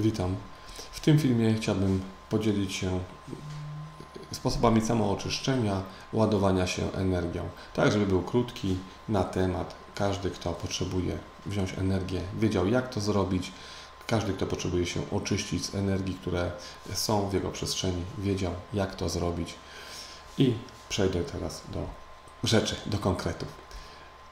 [0.00, 0.36] Witam.
[0.92, 3.00] W tym filmie chciałbym podzielić się
[4.32, 7.48] sposobami samooczyszczenia, ładowania się energią.
[7.74, 8.76] Tak, żeby był krótki
[9.08, 9.74] na temat.
[9.94, 13.52] Każdy, kto potrzebuje wziąć energię, wiedział jak to zrobić.
[14.06, 16.52] Każdy, kto potrzebuje się oczyścić z energii, które
[16.92, 19.54] są w jego przestrzeni, wiedział jak to zrobić.
[20.38, 20.54] I
[20.88, 21.86] przejdę teraz do
[22.44, 23.48] rzeczy, do konkretów.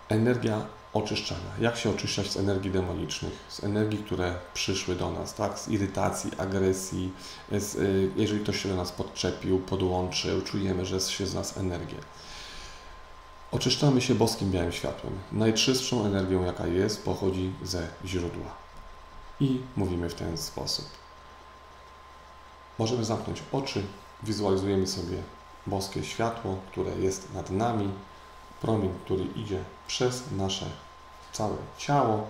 [0.08, 1.50] Energia oczyszczania.
[1.60, 5.58] Jak się oczyszczać z energii demonicznych, z energii, które przyszły do nas, tak?
[5.58, 7.12] z irytacji, agresji,
[7.52, 11.98] z, y, jeżeli ktoś się do nas podczepił, podłączył, czujemy, że się z nas energia.
[13.52, 15.12] Oczyszczamy się boskim białym światłem.
[15.32, 18.54] Najczystszą energią, jaka jest, pochodzi ze źródła.
[19.40, 20.84] I mówimy w ten sposób.
[22.78, 23.82] Możemy zamknąć oczy,
[24.22, 25.16] wizualizujemy sobie
[25.66, 27.90] boskie światło, które jest nad nami,
[28.60, 30.66] promień, który idzie przez nasze
[31.32, 32.26] całe ciało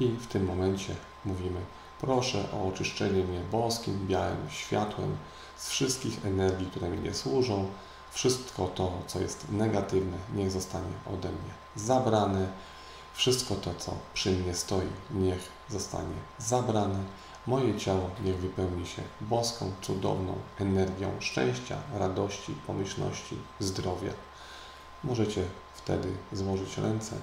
[0.00, 1.60] i w tym momencie mówimy
[2.00, 5.16] proszę o oczyszczenie mnie boskim, białym światłem
[5.56, 7.66] z wszystkich energii, które mi nie służą.
[8.12, 12.48] Wszystko to, co jest negatywne, niech zostanie ode mnie zabrane.
[13.14, 16.98] Wszystko to, co przy mnie stoi, niech zostanie zabrane.
[17.46, 24.12] Moje ciało niech wypełni się boską, cudowną energią szczęścia, radości, pomyślności, zdrowia.
[25.04, 25.44] Możecie
[25.74, 27.16] wtedy złożyć ręce,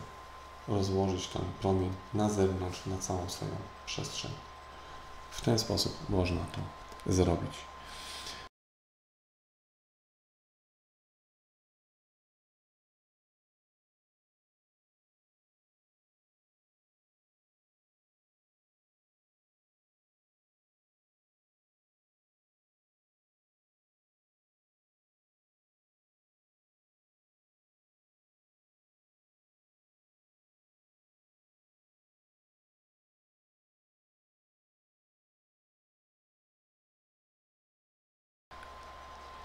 [0.68, 3.52] rozłożyć ten promień na zewnątrz, na całą swoją
[3.86, 4.32] przestrzeń.
[5.32, 6.62] W ten sposób można to
[7.14, 7.52] zrobić.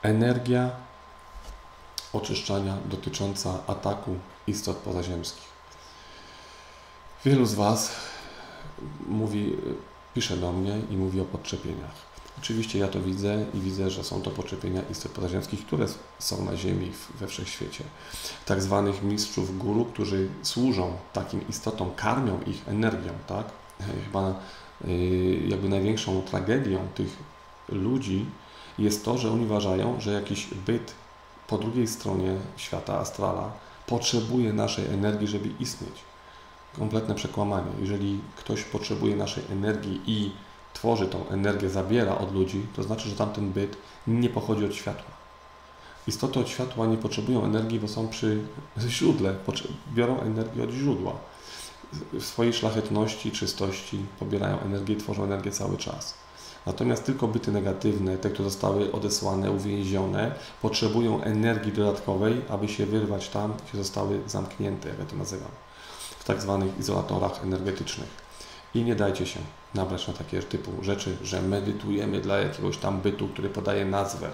[0.02, 0.70] Energia
[2.12, 5.52] oczyszczania dotycząca ataku istot pozaziemskich.
[7.24, 7.94] Wielu z Was
[9.06, 9.56] mówi,
[10.14, 12.12] pisze do mnie i mówi o podczepieniach.
[12.38, 15.86] Oczywiście ja to widzę i widzę, że są to podczepienia istot pozaziemskich, które
[16.18, 17.84] są na Ziemi we wszechświecie.
[18.46, 23.46] Tak zwanych mistrzów guru, którzy służą takim istotom, karmią ich energią, tak?
[24.04, 24.40] Chyba
[24.84, 27.16] y, jakby największą tragedią tych
[27.68, 28.26] ludzi
[28.78, 30.94] jest to, że oni uważają, że jakiś byt
[31.46, 33.52] po drugiej stronie świata astrala
[33.86, 35.94] potrzebuje naszej energii, żeby istnieć.
[36.78, 37.70] Kompletne przekłamanie.
[37.80, 40.30] Jeżeli ktoś potrzebuje naszej energii i
[40.72, 45.12] tworzy tą energię, zabiera od ludzi, to znaczy, że tamten byt nie pochodzi od światła.
[46.06, 48.40] Istoty od światła nie potrzebują energii, bo są przy
[48.88, 49.34] źródle,
[49.94, 51.12] biorą energię od źródła.
[52.12, 56.14] W swojej szlachetności, czystości pobierają energię i tworzą energię cały czas.
[56.66, 63.28] Natomiast tylko byty negatywne, te, które zostały odesłane, uwięzione, potrzebują energii dodatkowej, aby się wyrwać
[63.28, 65.50] tam, gdzie zostały zamknięte, jak ja to nazywam,
[66.18, 68.08] w tak zwanych izolatorach energetycznych.
[68.74, 69.40] I nie dajcie się
[69.74, 74.30] nabrać na takie typu rzeczy, że medytujemy dla jakiegoś tam bytu, który podaje nazwę,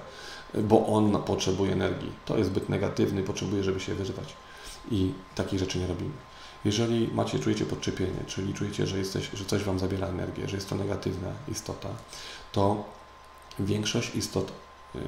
[0.54, 2.12] bo on potrzebuje energii.
[2.24, 4.34] To jest byt negatywny, potrzebuje, żeby się wyrwać.
[4.90, 6.10] I takich rzeczy nie robimy.
[6.64, 10.68] Jeżeli macie, czujecie podczepienie, czyli czujecie, że, jesteś, że coś Wam zabiera energię, że jest
[10.68, 11.88] to negatywna istota,
[12.52, 12.84] to
[13.58, 14.52] większość istot
[14.94, 15.00] yy,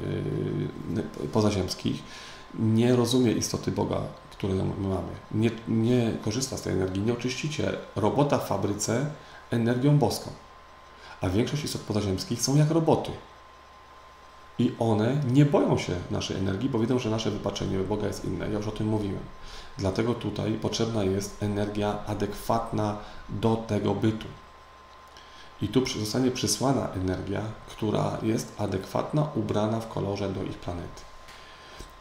[1.33, 2.03] pozaziemskich
[2.55, 4.01] nie rozumie istoty Boga,
[4.31, 5.13] które my mamy.
[5.31, 7.03] Nie, nie korzysta z tej energii.
[7.03, 9.11] Nie oczyścicie robota w fabryce
[9.51, 10.31] energią boską.
[11.21, 13.11] A większość istot pozaziemskich są jak roboty.
[14.61, 18.51] I one nie boją się naszej energii, bo wiedzą, że nasze wypaczenie Boga jest inne.
[18.51, 19.23] Ja już o tym mówiłem.
[19.79, 22.97] Dlatego tutaj potrzebna jest energia adekwatna
[23.29, 24.27] do tego bytu.
[25.63, 31.03] I tu zostanie przysłana energia, która jest adekwatna, ubrana w kolorze do ich planety.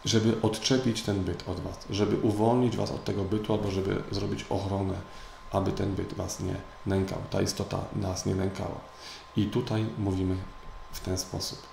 [0.05, 4.45] Żeby odczepić ten byt od Was, żeby uwolnić Was od tego bytu, albo żeby zrobić
[4.49, 4.93] ochronę,
[5.51, 6.55] aby ten byt Was nie
[6.85, 8.79] nękał, ta istota nas nie nękała.
[9.35, 10.35] I tutaj mówimy
[10.91, 11.68] w ten sposób.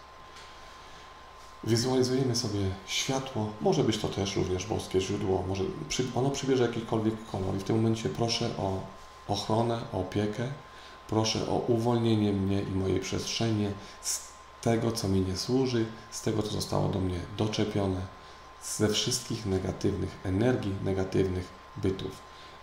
[1.67, 5.65] Wizualizujemy sobie światło, może być to też również boskie źródło, może
[6.15, 7.57] ono przybierze jakikolwiek kolor.
[7.57, 8.81] I w tym momencie proszę o
[9.29, 10.49] ochronę, o opiekę,
[11.09, 13.69] proszę o uwolnienie mnie i mojej przestrzeni
[14.03, 14.21] z
[14.61, 18.01] tego, co mi nie służy, z tego, co zostało do mnie doczepione,
[18.65, 22.11] ze wszystkich negatywnych energii, negatywnych bytów.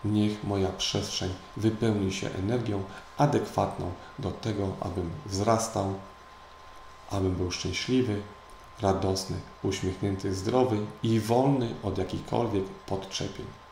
[0.05, 2.83] Niech moja przestrzeń wypełni się energią
[3.17, 5.93] adekwatną do tego, abym wzrastał,
[7.11, 8.21] abym był szczęśliwy,
[8.81, 13.62] radosny, uśmiechnięty, zdrowy i wolny od jakichkolwiek podczepień.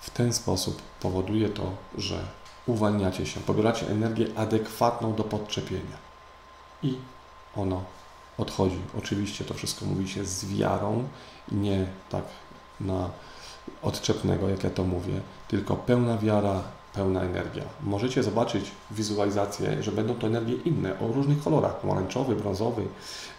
[0.00, 2.26] W ten sposób powoduje to, że
[2.66, 5.96] uwalniacie się, pobieracie energię adekwatną do podczepienia
[6.82, 6.98] i
[7.56, 7.84] ono
[8.38, 8.80] odchodzi.
[8.98, 11.08] Oczywiście to wszystko mówi się z wiarą,
[11.52, 12.24] nie tak
[12.80, 13.10] na
[13.82, 16.62] odczepnego, jak ja to mówię, tylko pełna wiara,
[16.94, 17.64] pełna energia.
[17.82, 22.82] Możecie zobaczyć wizualizację, że będą to energie inne, o różnych kolorach, pomarańczowy, brązowy,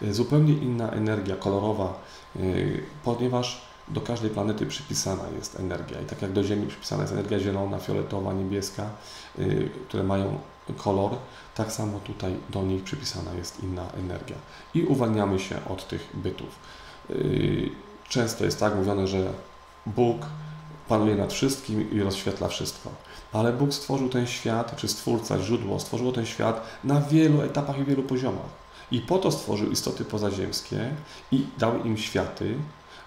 [0.01, 1.99] zupełnie inna energia kolorowa,
[2.35, 6.01] yy, ponieważ do każdej planety przypisana jest energia.
[6.01, 8.89] I tak jak do Ziemi przypisana jest energia zielona, fioletowa, niebieska,
[9.37, 10.39] yy, które mają
[10.77, 11.11] kolor,
[11.55, 14.35] tak samo tutaj do nich przypisana jest inna energia.
[14.73, 16.49] I uwalniamy się od tych bytów.
[17.09, 17.69] Yy,
[18.09, 19.33] często jest tak mówione, że
[19.85, 20.25] Bóg
[20.87, 22.89] panuje nad wszystkim i rozświetla wszystko.
[23.33, 27.85] Ale Bóg stworzył ten świat, czy Stwórca, źródło, stworzyło ten świat na wielu etapach i
[27.85, 28.61] wielu poziomach.
[28.91, 30.95] I po to stworzył istoty pozaziemskie
[31.31, 32.55] i dał im światy,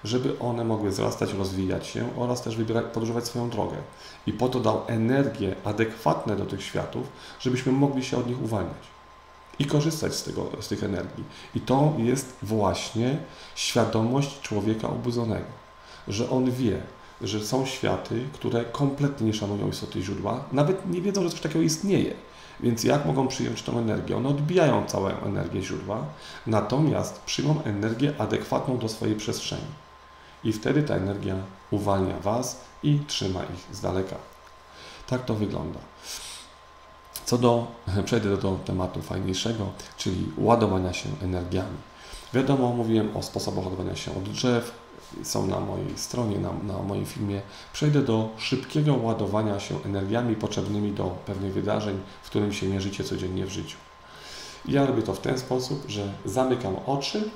[0.04, 3.76] żeby one mogły wzrastać, rozwijać się oraz też wybierać, podróżować swoją drogę.
[4.26, 7.06] I po to dał energię adekwatne do tych światów,
[7.40, 8.94] żebyśmy mogli się od nich uwalniać
[9.58, 11.24] i korzystać z, tego, z tych energii.
[11.54, 13.18] I to jest właśnie
[13.54, 15.46] świadomość człowieka obudzonego,
[16.08, 16.82] że on wie,
[17.20, 21.60] że są światy, które kompletnie nie szanują istoty źródła, nawet nie wiedzą, że coś takiego
[21.60, 22.14] istnieje.
[22.60, 24.16] Więc jak mogą przyjąć tą energię?
[24.16, 26.04] One odbijają całą energię źródła,
[26.46, 29.83] natomiast przyjmą energię adekwatną do swojej przestrzeni
[30.44, 31.36] i wtedy ta energia
[31.70, 34.16] uwalnia Was i trzyma ich z daleka.
[35.06, 35.78] Tak to wygląda.
[37.24, 37.66] Co do,
[38.04, 41.76] przejdę do, tematu fajniejszego, czyli ładowania się energiami.
[42.34, 44.84] Wiadomo, mówiłem o sposobach ładowania się od drzew,
[45.22, 47.42] są na mojej stronie, na, na moim filmie.
[47.72, 53.46] Przejdę do szybkiego ładowania się energiami potrzebnymi do pewnych wydarzeń, w którym się mierzycie codziennie
[53.46, 53.76] w życiu.
[54.64, 57.30] Ja robię to w ten sposób, że zamykam oczy,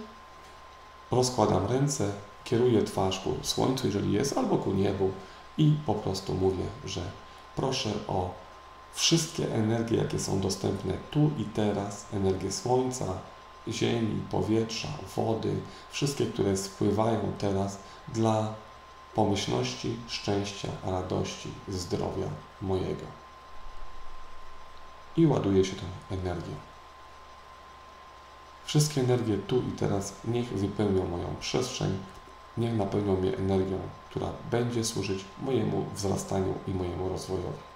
[1.10, 2.10] rozkładam ręce
[2.50, 5.10] kieruję twarz ku słońcu, jeżeli jest, albo ku niebu
[5.58, 7.00] i po prostu mówię, że
[7.56, 8.30] proszę o
[8.94, 13.04] wszystkie energie, jakie są dostępne tu i teraz, energię słońca,
[13.68, 18.54] ziemi, powietrza, wody, wszystkie, które spływają teraz dla
[19.14, 22.26] pomyślności, szczęścia, radości, zdrowia
[22.62, 23.04] mojego.
[25.16, 26.54] I ładuje się tą energią.
[28.64, 31.98] Wszystkie energie tu i teraz niech wypełnią moją przestrzeń,
[32.58, 33.78] niech napełnią mnie energią,
[34.10, 37.67] która będzie służyć mojemu wzrastaniu i mojemu rozwojowi.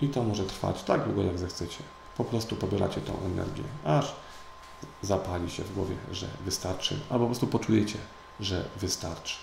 [0.00, 1.78] I to może trwać tak długo, jak zechcecie.
[2.16, 4.14] Po prostu pobieracie tą energię, aż
[5.02, 7.98] zapali się w głowie, że wystarczy, albo po prostu poczujecie,
[8.40, 9.36] że wystarczy.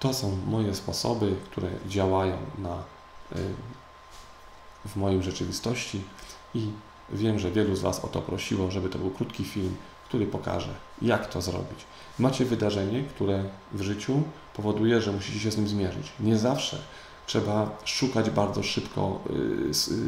[0.00, 2.76] To są moje sposoby, które działają na,
[3.36, 3.54] y,
[4.84, 6.04] w mojej rzeczywistości
[6.54, 6.70] i
[7.12, 9.76] Wiem, że wielu z Was o to prosiło, żeby to był krótki film,
[10.08, 11.84] który pokaże, jak to zrobić.
[12.18, 14.22] Macie wydarzenie, które w życiu
[14.54, 16.12] powoduje, że musicie się z nim zmierzyć.
[16.20, 16.78] Nie zawsze
[17.28, 19.20] trzeba szukać bardzo szybko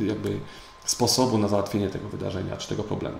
[0.02, 0.40] y, jakby
[0.84, 3.18] sposobu na załatwienie tego wydarzenia czy tego problemu.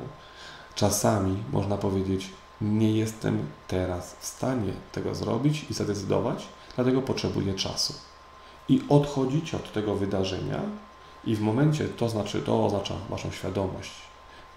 [0.75, 2.30] Czasami można powiedzieć,
[2.61, 7.95] nie jestem teraz w stanie tego zrobić i zadecydować, dlatego potrzebuję czasu.
[8.69, 10.61] I odchodzić od tego wydarzenia
[11.25, 13.90] i w momencie to znaczy, to oznacza Waszą świadomość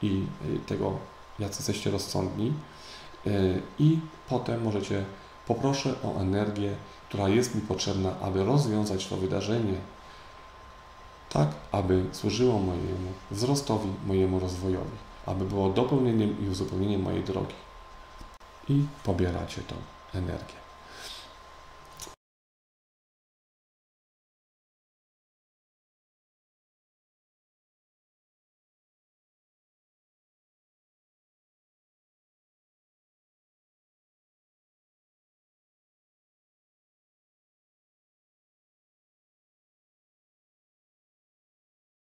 [0.01, 0.93] i y, tego,
[1.39, 2.53] jacy jesteście rozsądni
[3.27, 5.05] y, i potem możecie,
[5.47, 6.75] poproszę o energię,
[7.13, 9.73] która jest mi potrzebna, aby rozwiązać to wydarzenie
[11.29, 17.55] tak, aby służyło mojemu wzrostowi, mojemu rozwojowi, aby było dopełnieniem i uzupełnieniem mojej drogi.
[18.69, 19.75] I pobieracie tą
[20.13, 20.62] energię.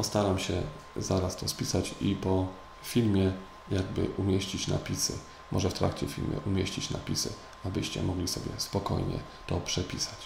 [0.04, 0.62] Postaram się
[0.98, 2.48] zaraz to spisać i po
[2.84, 3.34] filmie
[3.72, 5.14] jakby umieścić napisy.
[5.52, 7.34] Może w trakcie filmu umieścić napisy,
[7.66, 10.18] abyście mogli sobie spokojnie to przepisać.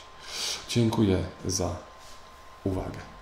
[0.70, 1.76] Dziękuję za
[2.64, 3.17] uwagę.